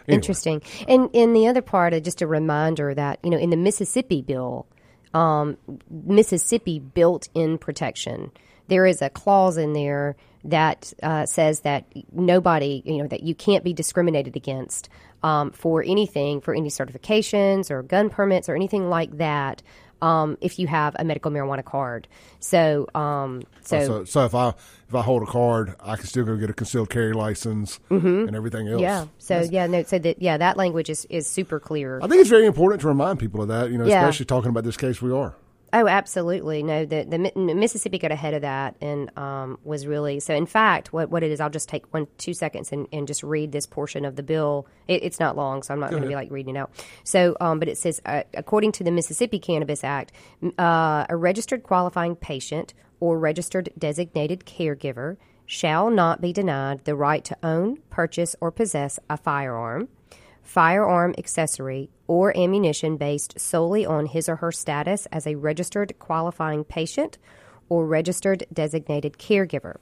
[0.07, 0.61] Interesting.
[0.87, 4.21] And in the other part, uh, just a reminder that you know in the Mississippi
[4.21, 4.67] bill,
[5.13, 5.57] um,
[5.89, 8.31] Mississippi built in protection.
[8.67, 10.15] There is a clause in there
[10.45, 14.89] that uh, says that nobody, you know, that you can't be discriminated against
[15.23, 19.63] um, for anything, for any certifications or gun permits or anything like that.
[20.01, 22.09] um, if you have a medical marijuana card.
[22.41, 24.49] So, um, so, Oh, so, so if I
[24.89, 28.35] if I hold a card, I can still go get a concealed carry license and
[28.35, 28.81] everything else.
[28.81, 28.83] Mm-hmm.
[28.83, 29.05] yeah.
[29.17, 29.83] So yeah, no.
[29.83, 32.01] So that yeah, that language is is super clear.
[32.03, 33.71] I think it's very important to remind people of that.
[33.71, 34.01] You know, Yeah.
[34.01, 35.35] especially talking about this case we are.
[35.75, 36.61] Oh, absolutely.
[36.61, 37.17] No, the, the
[37.55, 40.35] Mississippi got ahead of that and um, was really so.
[40.35, 43.23] In fact, what, what it is, I'll just take one two seconds and, and just
[43.23, 44.67] read this portion of the bill.
[44.87, 46.71] It, it's not long, so I'm not going to be like reading it out.
[47.03, 50.11] So, um, but it says, uh, according to the Mississippi Cannabis Act,
[50.59, 57.25] uh, a registered qualifying patient or registered designated caregiver shall not be denied the right
[57.25, 59.89] to own, purchase, or possess a firearm
[60.43, 66.63] firearm accessory, or ammunition based solely on his or her status as a registered qualifying
[66.63, 67.17] patient
[67.69, 69.77] or registered designated caregiver.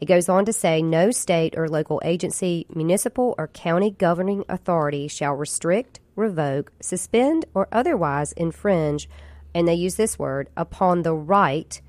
[0.00, 5.08] It goes on to say no state or local agency, municipal or county governing authority
[5.08, 9.08] shall restrict, revoke, suspend, or otherwise infringe,
[9.52, 11.80] and they use this word, upon the right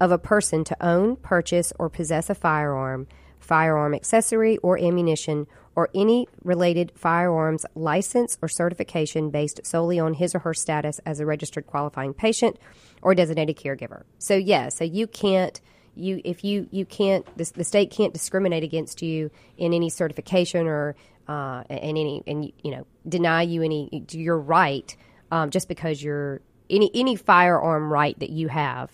[0.00, 3.06] of a person to own, purchase, or possess a firearm,
[3.38, 5.46] firearm accessory, or ammunition,
[5.78, 11.20] or any related firearms license or certification based solely on his or her status as
[11.20, 12.58] a registered qualifying patient
[13.00, 14.02] or designated caregiver.
[14.18, 15.60] So, yeah, so you can't.
[15.94, 20.66] You, if you, you can't, the, the state can't discriminate against you in any certification
[20.66, 20.96] or
[21.28, 24.96] uh, in any, and you know, deny you any your right
[25.30, 28.90] um, just because you're any any firearm right that you have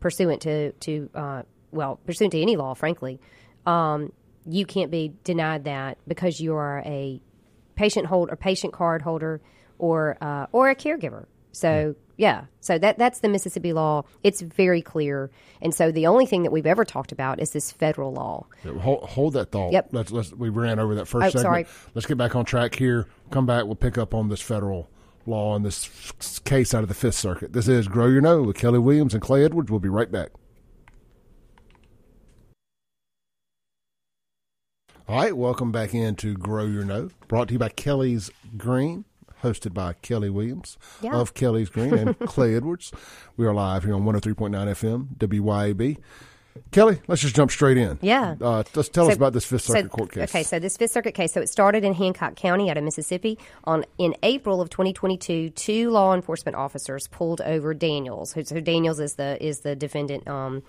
[0.00, 3.20] pursuant to to uh, well pursuant to any law, frankly,
[3.66, 4.12] um,
[4.46, 7.20] you can't be denied that because you are a
[7.76, 9.40] patient hold or patient card holder
[9.78, 11.26] or uh, or a caregiver.
[11.52, 14.04] So yeah, so that that's the Mississippi law.
[14.22, 15.30] It's very clear,
[15.60, 18.46] and so the only thing that we've ever talked about is this federal law.
[18.80, 19.72] Hold, hold that thought.
[19.72, 19.88] Yep.
[19.92, 21.42] Let's, let's, we ran over that first Oh, segment.
[21.42, 21.66] sorry.
[21.94, 23.06] Let's get back on track here.
[23.30, 23.64] Come back.
[23.64, 24.88] We'll pick up on this federal
[25.26, 26.12] law and this
[26.44, 27.52] case out of the Fifth Circuit.
[27.52, 29.70] This is Grow Your Know with Kelly Williams and Clay Edwards.
[29.70, 30.30] We'll be right back.
[35.06, 39.04] All right, welcome back into Grow Your Know, brought to you by Kelly's Green,
[39.42, 41.14] hosted by Kelly Williams Yeah.
[41.16, 42.90] of Kelly's Green and Clay Edwards.
[43.36, 45.98] We are live here on 103.9 FM, WYAB.
[46.70, 47.98] Kelly, let's just jump straight in.
[48.00, 48.36] Yeah.
[48.40, 50.30] Uh, let's tell us about this Fifth Circuit so, court case.
[50.30, 53.38] Okay, so this Fifth Circuit case, so it started in Hancock County out of Mississippi.
[53.64, 58.32] On in April of 2022, two law enforcement officers pulled over Daniels.
[58.34, 60.28] Who, so Daniels is the is the defendant.
[60.28, 60.62] Um,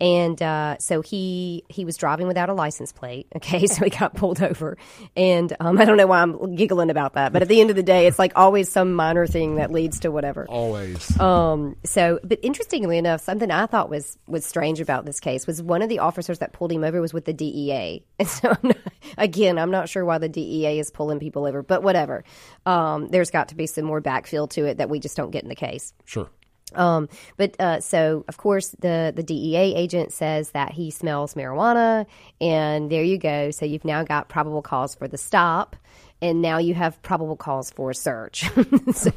[0.00, 3.26] and uh, so he he was driving without a license plate.
[3.38, 4.76] Okay, so he got pulled over,
[5.16, 7.76] and um, I don't know why I'm giggling about that, but at the end of
[7.76, 10.44] the day, it's like always some minor thing that leads to whatever.
[10.48, 11.18] Always.
[11.20, 15.62] Um, so, but interestingly enough, something I thought was was strange about this case was
[15.62, 18.58] one of the officers that pulled him over was with the DEA, and so I'm
[18.62, 18.78] not,
[19.16, 22.24] again, I'm not sure why the DEA is pulling people over, but whatever.
[22.66, 25.44] Um, there's got to be some more backfill to it that we just don't get
[25.44, 25.94] in the case.
[26.04, 26.28] sure.
[26.74, 32.06] Um, but uh, so, of course, the the DEA agent says that he smells marijuana,
[32.40, 33.50] and there you go.
[33.50, 35.76] So you've now got probable cause for the stop,
[36.20, 38.44] and now you have probable cause for a search.
[38.92, 39.10] so,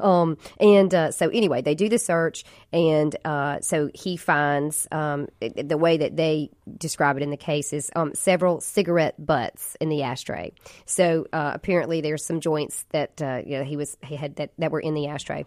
[0.00, 5.28] um, and uh, so anyway, they do the search, and uh, so he finds um,
[5.40, 9.88] the way that they describe it in the case is um, several cigarette butts in
[9.88, 10.52] the ashtray.
[10.84, 14.52] So uh, apparently, there's some joints that uh, you know he was he had that
[14.58, 15.44] that were in the ashtray.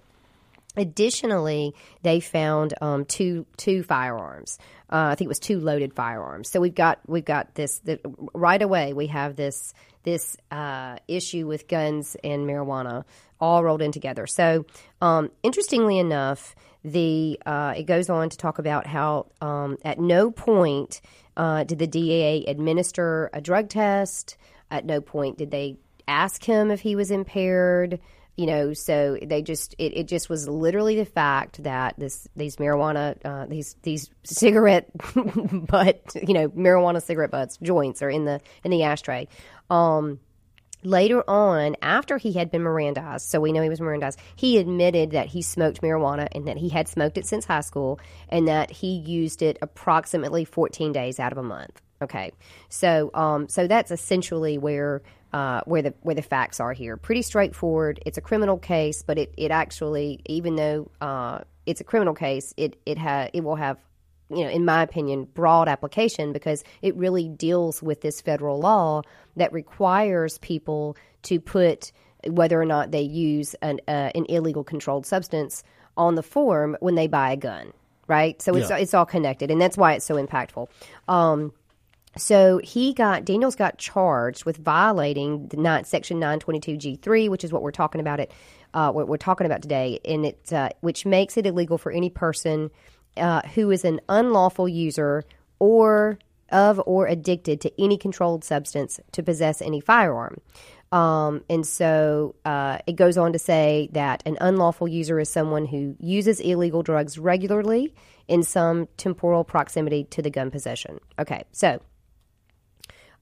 [0.78, 4.58] Additionally, they found um, two two firearms.
[4.90, 6.50] Uh, I think it was two loaded firearms.
[6.50, 8.00] So we've got we've got this the,
[8.34, 8.94] right away.
[8.94, 13.04] We have this this uh, issue with guns and marijuana
[13.40, 14.28] all rolled in together.
[14.28, 14.66] So
[15.02, 16.56] um, interestingly enough,
[16.86, 21.02] the uh, it goes on to talk about how um, at no point
[21.36, 24.38] uh, did the DEA administer a drug test.
[24.70, 28.00] At no point did they ask him if he was impaired
[28.38, 32.56] you know so they just it, it just was literally the fact that this these
[32.58, 34.90] marijuana uh, these these cigarette
[35.68, 39.28] butt you know marijuana cigarette butts joints are in the in the ashtray.
[39.70, 40.20] Um
[40.84, 45.12] later on after he had been mirandized so we know he was mirandized he admitted
[45.12, 48.72] that he smoked marijuana and that he had smoked it since high school and that
[48.72, 51.80] he used it approximately 14 days out of a month.
[52.02, 52.32] Okay.
[52.70, 56.98] So um so that's essentially where uh, where the where the facts are here.
[56.98, 58.00] Pretty straightforward.
[58.06, 62.54] It's a criminal case, but it, it actually, even though uh, it's a criminal case,
[62.58, 63.78] it it ha- it will have,
[64.30, 69.02] you know, in my opinion, broad application because it really deals with this federal law
[69.38, 71.92] that requires people to put
[72.28, 75.64] whether or not they use an uh, an illegal controlled substance
[75.98, 77.74] on the form when they buy a gun.
[78.08, 78.42] Right.
[78.42, 78.78] So it's Yeah.
[78.78, 80.68] it's all connected, and that's why it's so impactful.
[81.08, 81.54] Um,
[82.18, 87.62] so he got Daniels got charged with violating the nine, section 922G3, which is what
[87.62, 88.32] we're talking about it
[88.74, 92.10] uh, what we're talking about today, and it uh, which makes it illegal for any
[92.10, 92.70] person
[93.18, 95.24] uh, who is an unlawful user
[95.60, 96.20] or
[96.52, 100.40] of or addicted to any controlled substance to possess any firearm.
[100.92, 105.66] Um, and so uh, it goes on to say that an unlawful user is someone
[105.66, 107.94] who uses illegal drugs regularly
[108.28, 111.00] in some temporal proximity to the gun possession.
[111.18, 111.82] Okay, so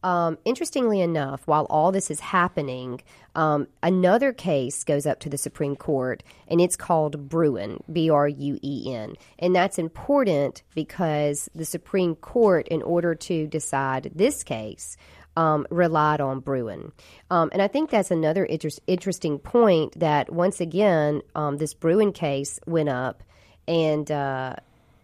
[0.03, 3.01] um, interestingly enough, while all this is happening,
[3.35, 8.27] um, another case goes up to the Supreme Court, and it's called Bruen, B R
[8.27, 9.15] U E N.
[9.37, 14.97] And that's important because the Supreme Court, in order to decide this case,
[15.35, 16.91] um, relied on Bruen.
[17.29, 22.11] Um, and I think that's another inter- interesting point that, once again, um, this Bruen
[22.13, 23.23] case went up,
[23.67, 24.55] and, uh,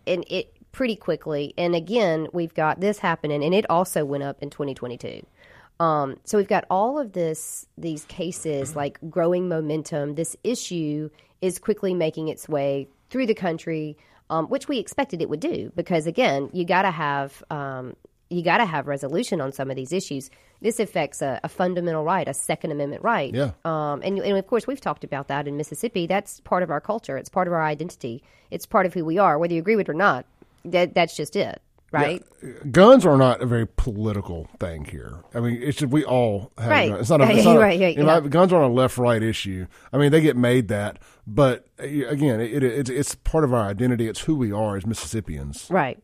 [0.07, 1.53] and it pretty quickly.
[1.57, 5.25] And again, we've got this happening, and it also went up in 2022.
[5.79, 10.15] Um, so we've got all of this, these cases like growing momentum.
[10.15, 11.09] This issue
[11.41, 13.97] is quickly making its way through the country,
[14.29, 17.95] um, which we expected it would do, because again, you got to have um,
[18.29, 20.29] you got to have resolution on some of these issues.
[20.61, 23.33] This affects a, a fundamental right, a Second Amendment right.
[23.33, 23.51] Yeah.
[23.63, 26.05] Um, and, and of course, we've talked about that in Mississippi.
[26.05, 27.17] That's part of our culture.
[27.17, 28.23] It's part of our identity.
[28.51, 30.25] It's part of who we are, whether you agree with it or not
[30.71, 32.23] that that's just it, right?
[32.43, 32.51] Yeah.
[32.71, 35.23] Guns are not a very political thing here.
[35.33, 36.89] I mean, it's just we all have right.
[36.89, 37.01] guns.
[37.01, 39.67] It's not a, it's not a, right, you know, guns aren't a left right issue.
[39.93, 43.53] I mean, they get made that, but uh, again, it, it, it's it's part of
[43.53, 44.07] our identity.
[44.07, 45.67] It's who we are as Mississippians.
[45.69, 46.01] Right.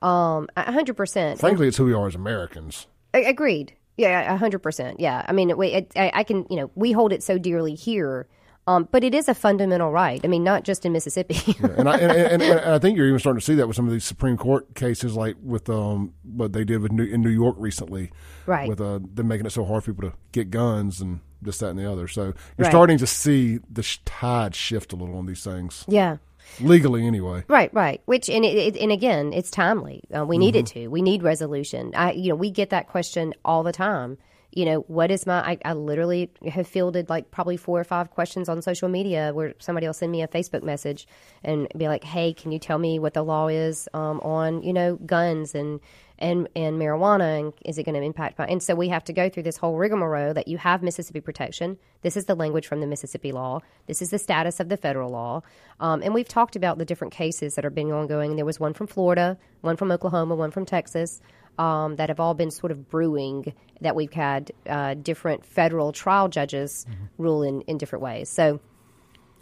[0.00, 1.40] Um, hundred percent.
[1.40, 2.86] Frankly, it's who we are as Americans.
[3.14, 3.74] Agreed.
[3.96, 5.00] Yeah, hundred percent.
[5.00, 5.24] Yeah.
[5.28, 8.26] I mean, we, it, I, I can, you know, we hold it so dearly here
[8.66, 10.20] um, but it is a fundamental right.
[10.22, 11.34] I mean, not just in Mississippi.
[11.46, 13.74] yeah, and, I, and, and, and, I think you're even starting to see that with
[13.74, 17.22] some of these Supreme Court cases, like with um, what they did with New, in
[17.22, 18.12] New York recently,
[18.46, 18.68] right?
[18.68, 21.70] With uh, them making it so hard for people to get guns and this, that,
[21.70, 22.06] and the other.
[22.06, 22.70] So you're right.
[22.70, 25.84] starting to see the tide shift a little on these things.
[25.88, 26.18] Yeah.
[26.60, 27.44] Legally, anyway.
[27.48, 28.00] Right, right.
[28.04, 30.04] Which and it, it, and again, it's timely.
[30.16, 30.60] Uh, we need mm-hmm.
[30.60, 30.88] it to.
[30.88, 31.92] We need resolution.
[31.96, 34.18] I, you know, we get that question all the time
[34.52, 38.10] you know, what is my, I, I, literally have fielded like probably four or five
[38.10, 41.06] questions on social media where somebody will send me a Facebook message
[41.42, 44.72] and be like, hey, can you tell me what the law is um, on, you
[44.72, 45.80] know, guns and,
[46.22, 49.12] and, and marijuana and is it going to impact my, and so we have to
[49.12, 51.76] go through this whole rigmarole that you have Mississippi protection.
[52.02, 53.60] This is the language from the Mississippi law.
[53.86, 55.42] This is the status of the federal law.
[55.80, 58.36] Um, and we've talked about the different cases that are being ongoing.
[58.36, 61.20] There was one from Florida, one from Oklahoma, one from Texas
[61.58, 66.28] um, that have all been sort of brewing that we've had uh, different federal trial
[66.28, 67.22] judges mm-hmm.
[67.22, 68.28] rule in, in different ways.
[68.28, 68.60] So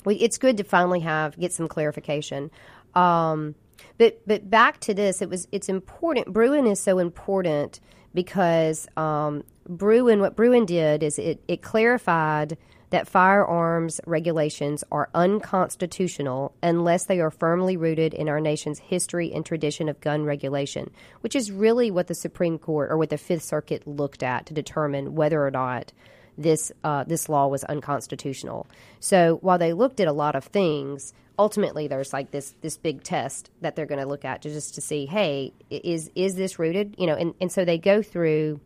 [0.04, 2.50] we, it's good to finally have get some clarification.
[2.94, 3.54] Um,
[3.98, 6.32] but but back to this, it was it's important.
[6.32, 7.80] Bruen is so important
[8.14, 12.56] because um, Bruen what Bruen did is it it clarified
[12.90, 19.46] that firearms regulations are unconstitutional unless they are firmly rooted in our nation's history and
[19.46, 20.90] tradition of gun regulation,
[21.20, 24.54] which is really what the Supreme Court or what the Fifth Circuit looked at to
[24.54, 25.92] determine whether or not
[26.36, 28.66] this uh, this law was unconstitutional.
[28.98, 33.02] So while they looked at a lot of things, ultimately there's like this this big
[33.02, 36.58] test that they're going to look at to just to see, hey, is is this
[36.58, 36.94] rooted?
[36.98, 38.60] You know, and, and so they go through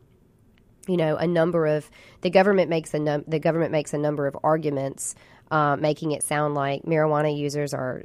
[0.86, 4.26] you know, a number of the government makes a num- the government makes a number
[4.26, 5.14] of arguments,
[5.50, 8.02] uh, making it sound like marijuana users are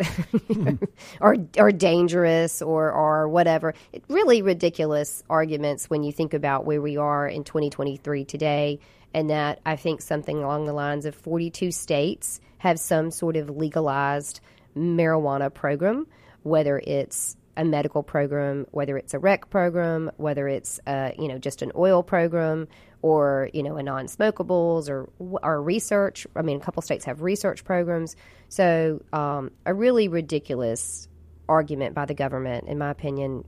[1.22, 3.74] are are dangerous or or whatever.
[3.92, 8.80] It, really ridiculous arguments when you think about where we are in 2023 today,
[9.14, 13.50] and that I think something along the lines of 42 states have some sort of
[13.50, 14.40] legalized
[14.76, 16.08] marijuana program,
[16.44, 21.38] whether it's a medical program, whether it's a rec program, whether it's uh, you know
[21.38, 22.68] just an oil program
[23.02, 26.26] or you know a non-smokables or or research.
[26.36, 28.16] I mean, a couple states have research programs.
[28.48, 31.08] So um, a really ridiculous
[31.50, 33.44] argument by the government, in my opinion,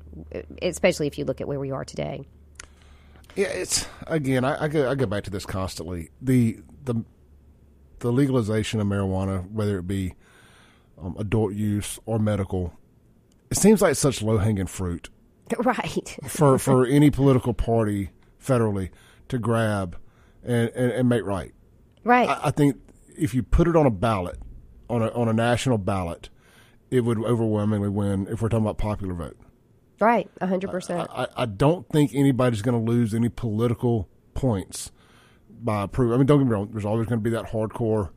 [0.61, 2.27] especially if you look at where we are today.
[3.35, 4.43] Yeah, it's again.
[4.43, 6.09] I, I go I go back to this constantly.
[6.21, 7.05] The the
[7.99, 10.15] the legalization of marijuana, whether it be
[11.01, 12.73] um, adult use or medical,
[13.49, 15.09] it seems like such low hanging fruit,
[15.59, 16.17] right?
[16.27, 18.11] for for any political party
[18.41, 18.89] federally
[19.29, 19.97] to grab
[20.43, 21.53] and, and, and make right.
[22.03, 22.27] Right.
[22.27, 22.77] I, I, think
[23.17, 24.39] if you put it on a ballot,
[24.89, 26.29] on a on a national ballot,
[26.89, 29.37] it would overwhelmingly win if we're talking about popular vote.
[29.99, 31.09] Right, hundred percent.
[31.11, 34.91] I, I don't think anybody's going to lose any political points
[35.49, 36.15] by approving.
[36.15, 36.69] I mean, don't get me wrong.
[36.71, 38.09] There's always going to be that hardcore,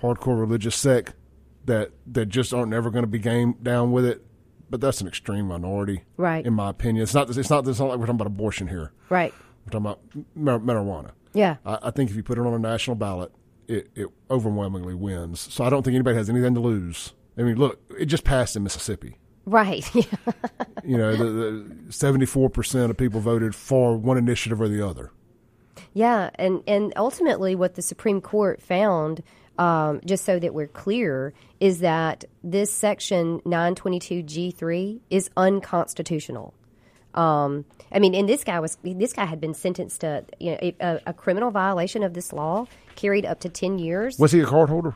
[0.00, 1.14] hardcore religious sect
[1.64, 4.24] that that just aren't never going to be game down with it
[4.70, 6.46] but that's an extreme minority, Right.
[6.46, 7.28] In my opinion, it's not.
[7.36, 7.66] It's not.
[7.66, 8.92] It's not like we're talking about abortion here.
[9.08, 9.34] Right.
[9.66, 10.00] We're talking about
[10.36, 11.10] mar- marijuana.
[11.32, 11.56] Yeah.
[11.66, 13.32] I, I think if you put it on a national ballot,
[13.66, 15.40] it, it overwhelmingly wins.
[15.52, 17.14] So I don't think anybody has anything to lose.
[17.36, 19.18] I mean, look, it just passed in Mississippi.
[19.44, 19.84] Right.
[20.82, 25.12] You know, the seventy-four percent of people voted for one initiative or the other.
[25.92, 29.22] Yeah, and and ultimately, what the Supreme Court found,
[29.60, 35.02] um, just so that we're clear, is that this section nine twenty two G three
[35.10, 36.54] is unconstitutional.
[37.12, 40.58] Um, I mean, and this guy was this guy had been sentenced to you know
[40.80, 44.18] a, a criminal violation of this law carried up to ten years.
[44.18, 44.94] Was he a card holder?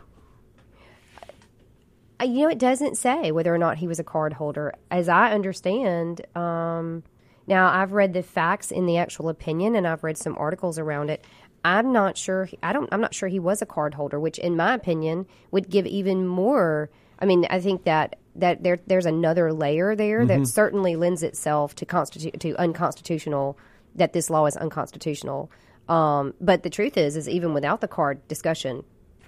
[2.21, 4.73] Uh, You know, it doesn't say whether or not he was a card holder.
[4.91, 7.03] As I understand, um,
[7.47, 11.11] now I've read the facts in the actual opinion, and I've read some articles around
[11.11, 11.25] it.
[11.65, 12.49] I'm not sure.
[12.63, 12.89] I don't.
[12.93, 16.27] I'm not sure he was a card holder, which, in my opinion, would give even
[16.27, 16.91] more.
[17.19, 21.75] I mean, I think that that there there's another layer there that certainly lends itself
[21.77, 23.59] to constitu- to unconstitutional.
[23.95, 25.51] That this law is unconstitutional.
[25.89, 28.85] Um, but the truth is, is even without the card discussion,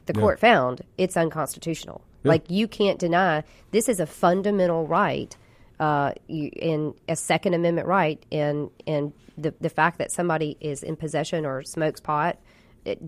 [0.06, 2.02] the court found it's unconstitutional.
[2.24, 5.36] Like you can't deny this is a fundamental right,
[5.78, 10.96] uh, in a Second Amendment right, and and the the fact that somebody is in
[10.96, 12.38] possession or smokes pot,
[12.84, 13.02] it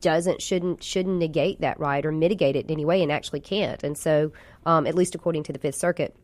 [0.00, 3.82] doesn't shouldn't shouldn't negate that right or mitigate it in any way, and actually can't.
[3.82, 4.32] And so,
[4.66, 6.14] um, at least according to the Fifth Circuit.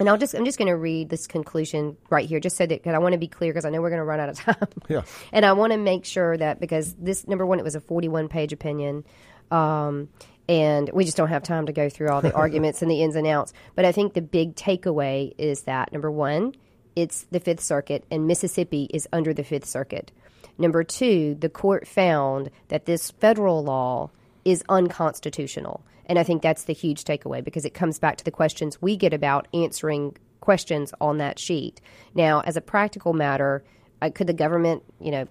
[0.00, 2.82] And I'll just I'm just going to read this conclusion right here, just so that
[2.82, 4.36] because I want to be clear because I know we're going to run out of
[4.38, 4.68] time.
[4.88, 5.02] Yeah.
[5.32, 8.28] And I want to make sure that because this number one, it was a 41
[8.28, 9.04] page opinion.
[9.50, 10.08] Um,
[10.48, 13.16] and we just don't have time to go through all the arguments and the ins
[13.16, 13.52] and outs.
[13.74, 16.54] But I think the big takeaway is that number one,
[16.96, 20.12] it's the Fifth Circuit, and Mississippi is under the Fifth Circuit.
[20.58, 24.10] Number two, the court found that this federal law
[24.44, 25.84] is unconstitutional.
[26.06, 28.96] And I think that's the huge takeaway because it comes back to the questions we
[28.96, 31.80] get about answering questions on that sheet.
[32.14, 33.64] Now, as a practical matter,
[34.02, 35.26] uh, could the government, you know,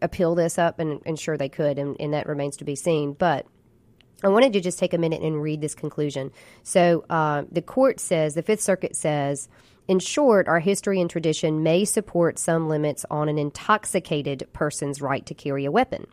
[0.00, 0.78] appeal this up?
[0.78, 3.12] And, and sure they could, and, and that remains to be seen.
[3.12, 3.46] But
[4.22, 6.30] I wanted to just take a minute and read this conclusion.
[6.62, 9.48] So uh, the court says, the Fifth Circuit says,
[9.86, 15.26] in short, our history and tradition may support some limits on an intoxicated person's right
[15.26, 16.06] to carry a weapon,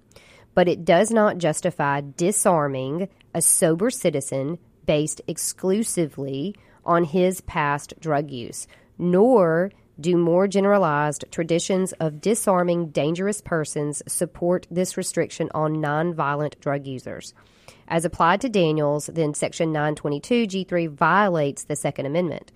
[0.53, 8.29] but it does not justify disarming a sober citizen based exclusively on his past drug
[8.29, 16.59] use, nor do more generalized traditions of disarming dangerous persons support this restriction on nonviolent
[16.59, 17.33] drug users.
[17.87, 22.51] As applied to Daniels, then Section 922 G3 violates the Second Amendment.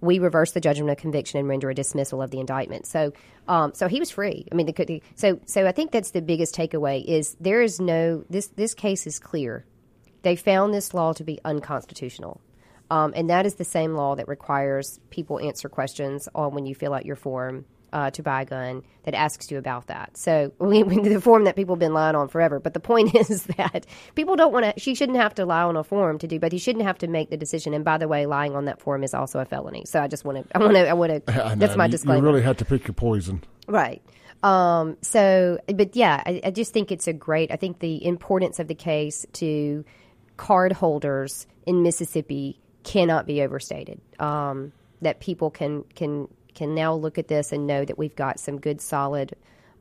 [0.00, 2.86] We reverse the judgment of conviction and render a dismissal of the indictment.
[2.86, 3.12] So,
[3.48, 4.46] um, so he was free.
[4.50, 7.80] I mean, the, the- so so I think that's the biggest takeaway is there is
[7.80, 9.64] no this this case is clear.
[10.22, 12.40] They found this law to be unconstitutional.
[12.90, 16.74] Um, and that is the same law that requires people answer questions on when you
[16.74, 20.16] fill out your form uh, to buy a gun that asks you about that.
[20.16, 22.60] So we, we- the form that people have been lying on forever.
[22.60, 24.80] But the point is that people don't want to.
[24.80, 27.08] She shouldn't have to lie on a form to do, but he shouldn't have to
[27.08, 27.74] make the decision.
[27.74, 29.84] And by the way, lying on that form is also a felony.
[29.86, 30.56] So I just want to.
[30.56, 30.88] I want to.
[30.88, 31.54] I want to.
[31.56, 32.18] That's my You- disclaimer.
[32.20, 33.42] You really had to pick your poison.
[33.66, 34.02] Right.
[34.42, 37.50] Um, so, but yeah, I, I just think it's a great.
[37.52, 39.84] I think the importance of the case to
[40.38, 44.00] card holders in Mississippi cannot be overstated.
[44.18, 44.72] Um,
[45.02, 48.58] that people can can can now look at this and know that we've got some
[48.58, 49.34] good, solid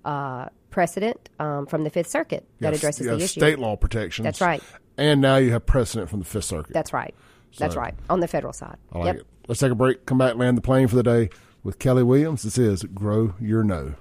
[0.06, 3.28] uh, precedent um, from the Fifth Circuit that Yes, addresses the issue.
[3.28, 4.24] state law protections.
[4.24, 4.62] That's right.
[4.98, 6.74] And now you have precedent from the Fifth Circuit.
[6.74, 7.14] That's right.
[7.58, 7.96] That's right.
[8.10, 8.78] On the federal side.
[8.92, 9.16] I like yep.
[9.18, 9.28] it.
[9.48, 10.06] Let's take a break.
[10.06, 11.30] Come back, land the plane for the day
[11.64, 12.44] with Kelly Williams.
[12.44, 13.96] This is Grow Your Know.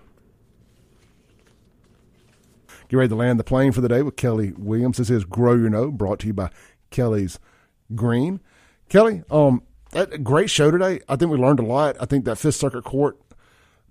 [2.88, 4.98] Get ready to land the plane for the day with Kelly Williams.
[4.98, 6.50] This is Grow Your Know, brought to you by
[6.90, 7.38] Kelly's
[7.94, 8.40] Green.
[8.88, 9.62] Kelly, um,
[9.92, 11.00] that, great show today.
[11.08, 11.96] I think we learned a lot.
[12.00, 13.18] I think that Fifth Circuit Court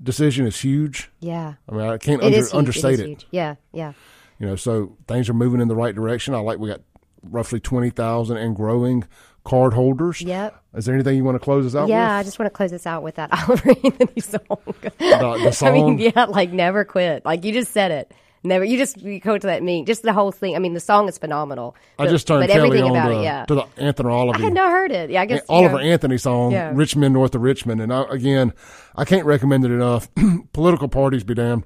[0.02, 1.10] decision is huge.
[1.20, 1.56] Yeah.
[1.68, 3.00] I mean, I can't under, understate it.
[3.00, 3.04] it.
[3.04, 3.28] Is huge.
[3.32, 3.56] Yeah.
[3.74, 3.94] Yeah.
[4.40, 6.36] You know, so things are moving in the right direction.
[6.36, 6.82] I like we got
[7.24, 9.04] roughly twenty thousand and growing
[9.44, 10.22] card holders.
[10.22, 10.62] Yep.
[10.76, 12.70] Is there anything you want to close us out Yeah, I just want to close
[12.72, 14.42] this out with that Oliver Anthony song.
[14.82, 15.70] The, the song.
[15.70, 17.26] I mean, yeah, like never quit.
[17.26, 18.12] Like you just said it.
[18.44, 18.64] Never.
[18.64, 19.86] You just you go to that mean.
[19.86, 20.56] Just the whole thing.
[20.56, 21.76] I mean, the song is phenomenal.
[22.00, 23.24] I just turned but Kelly everything on about to, it.
[23.24, 23.46] Yeah.
[23.46, 24.40] to the Anthony Oliver.
[24.40, 25.10] I had not heard it.
[25.10, 26.72] Yeah, I guess you Oliver know, Anthony song, Yeah.
[26.74, 27.82] Rich Men North of Richmond.
[27.82, 28.54] And I, again,
[28.96, 30.08] I can't recommend it enough.
[30.54, 31.66] Political parties be damned.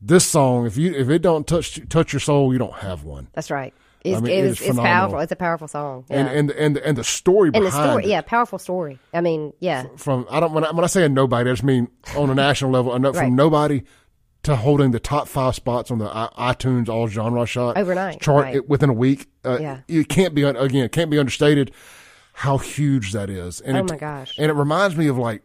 [0.00, 3.28] This song, if you if it don't touch touch your soul, you don't have one.
[3.32, 3.72] That's right.
[4.02, 4.84] It's, I mean, it is it's phenomenal.
[4.84, 5.18] powerful.
[5.20, 6.04] It's a powerful song.
[6.10, 6.16] Yeah.
[6.26, 8.08] And and and and the story And the story, it.
[8.10, 8.98] yeah, powerful story.
[9.14, 11.62] I mean, yeah, From I don't when I, when I say a nobody, I just
[11.64, 12.92] mean on a national level.
[12.98, 13.14] Right.
[13.14, 13.82] from nobody
[14.44, 18.68] to holding the top five spots on the iTunes All Genre Shot Overnight, chart right.
[18.68, 19.26] within a week.
[19.44, 19.80] Uh, Yeah.
[19.88, 21.70] it can't be again it can't be understated.
[22.38, 23.60] how huge that is.
[23.60, 24.34] And Oh it, my gosh.
[24.38, 25.42] And it reminds me of like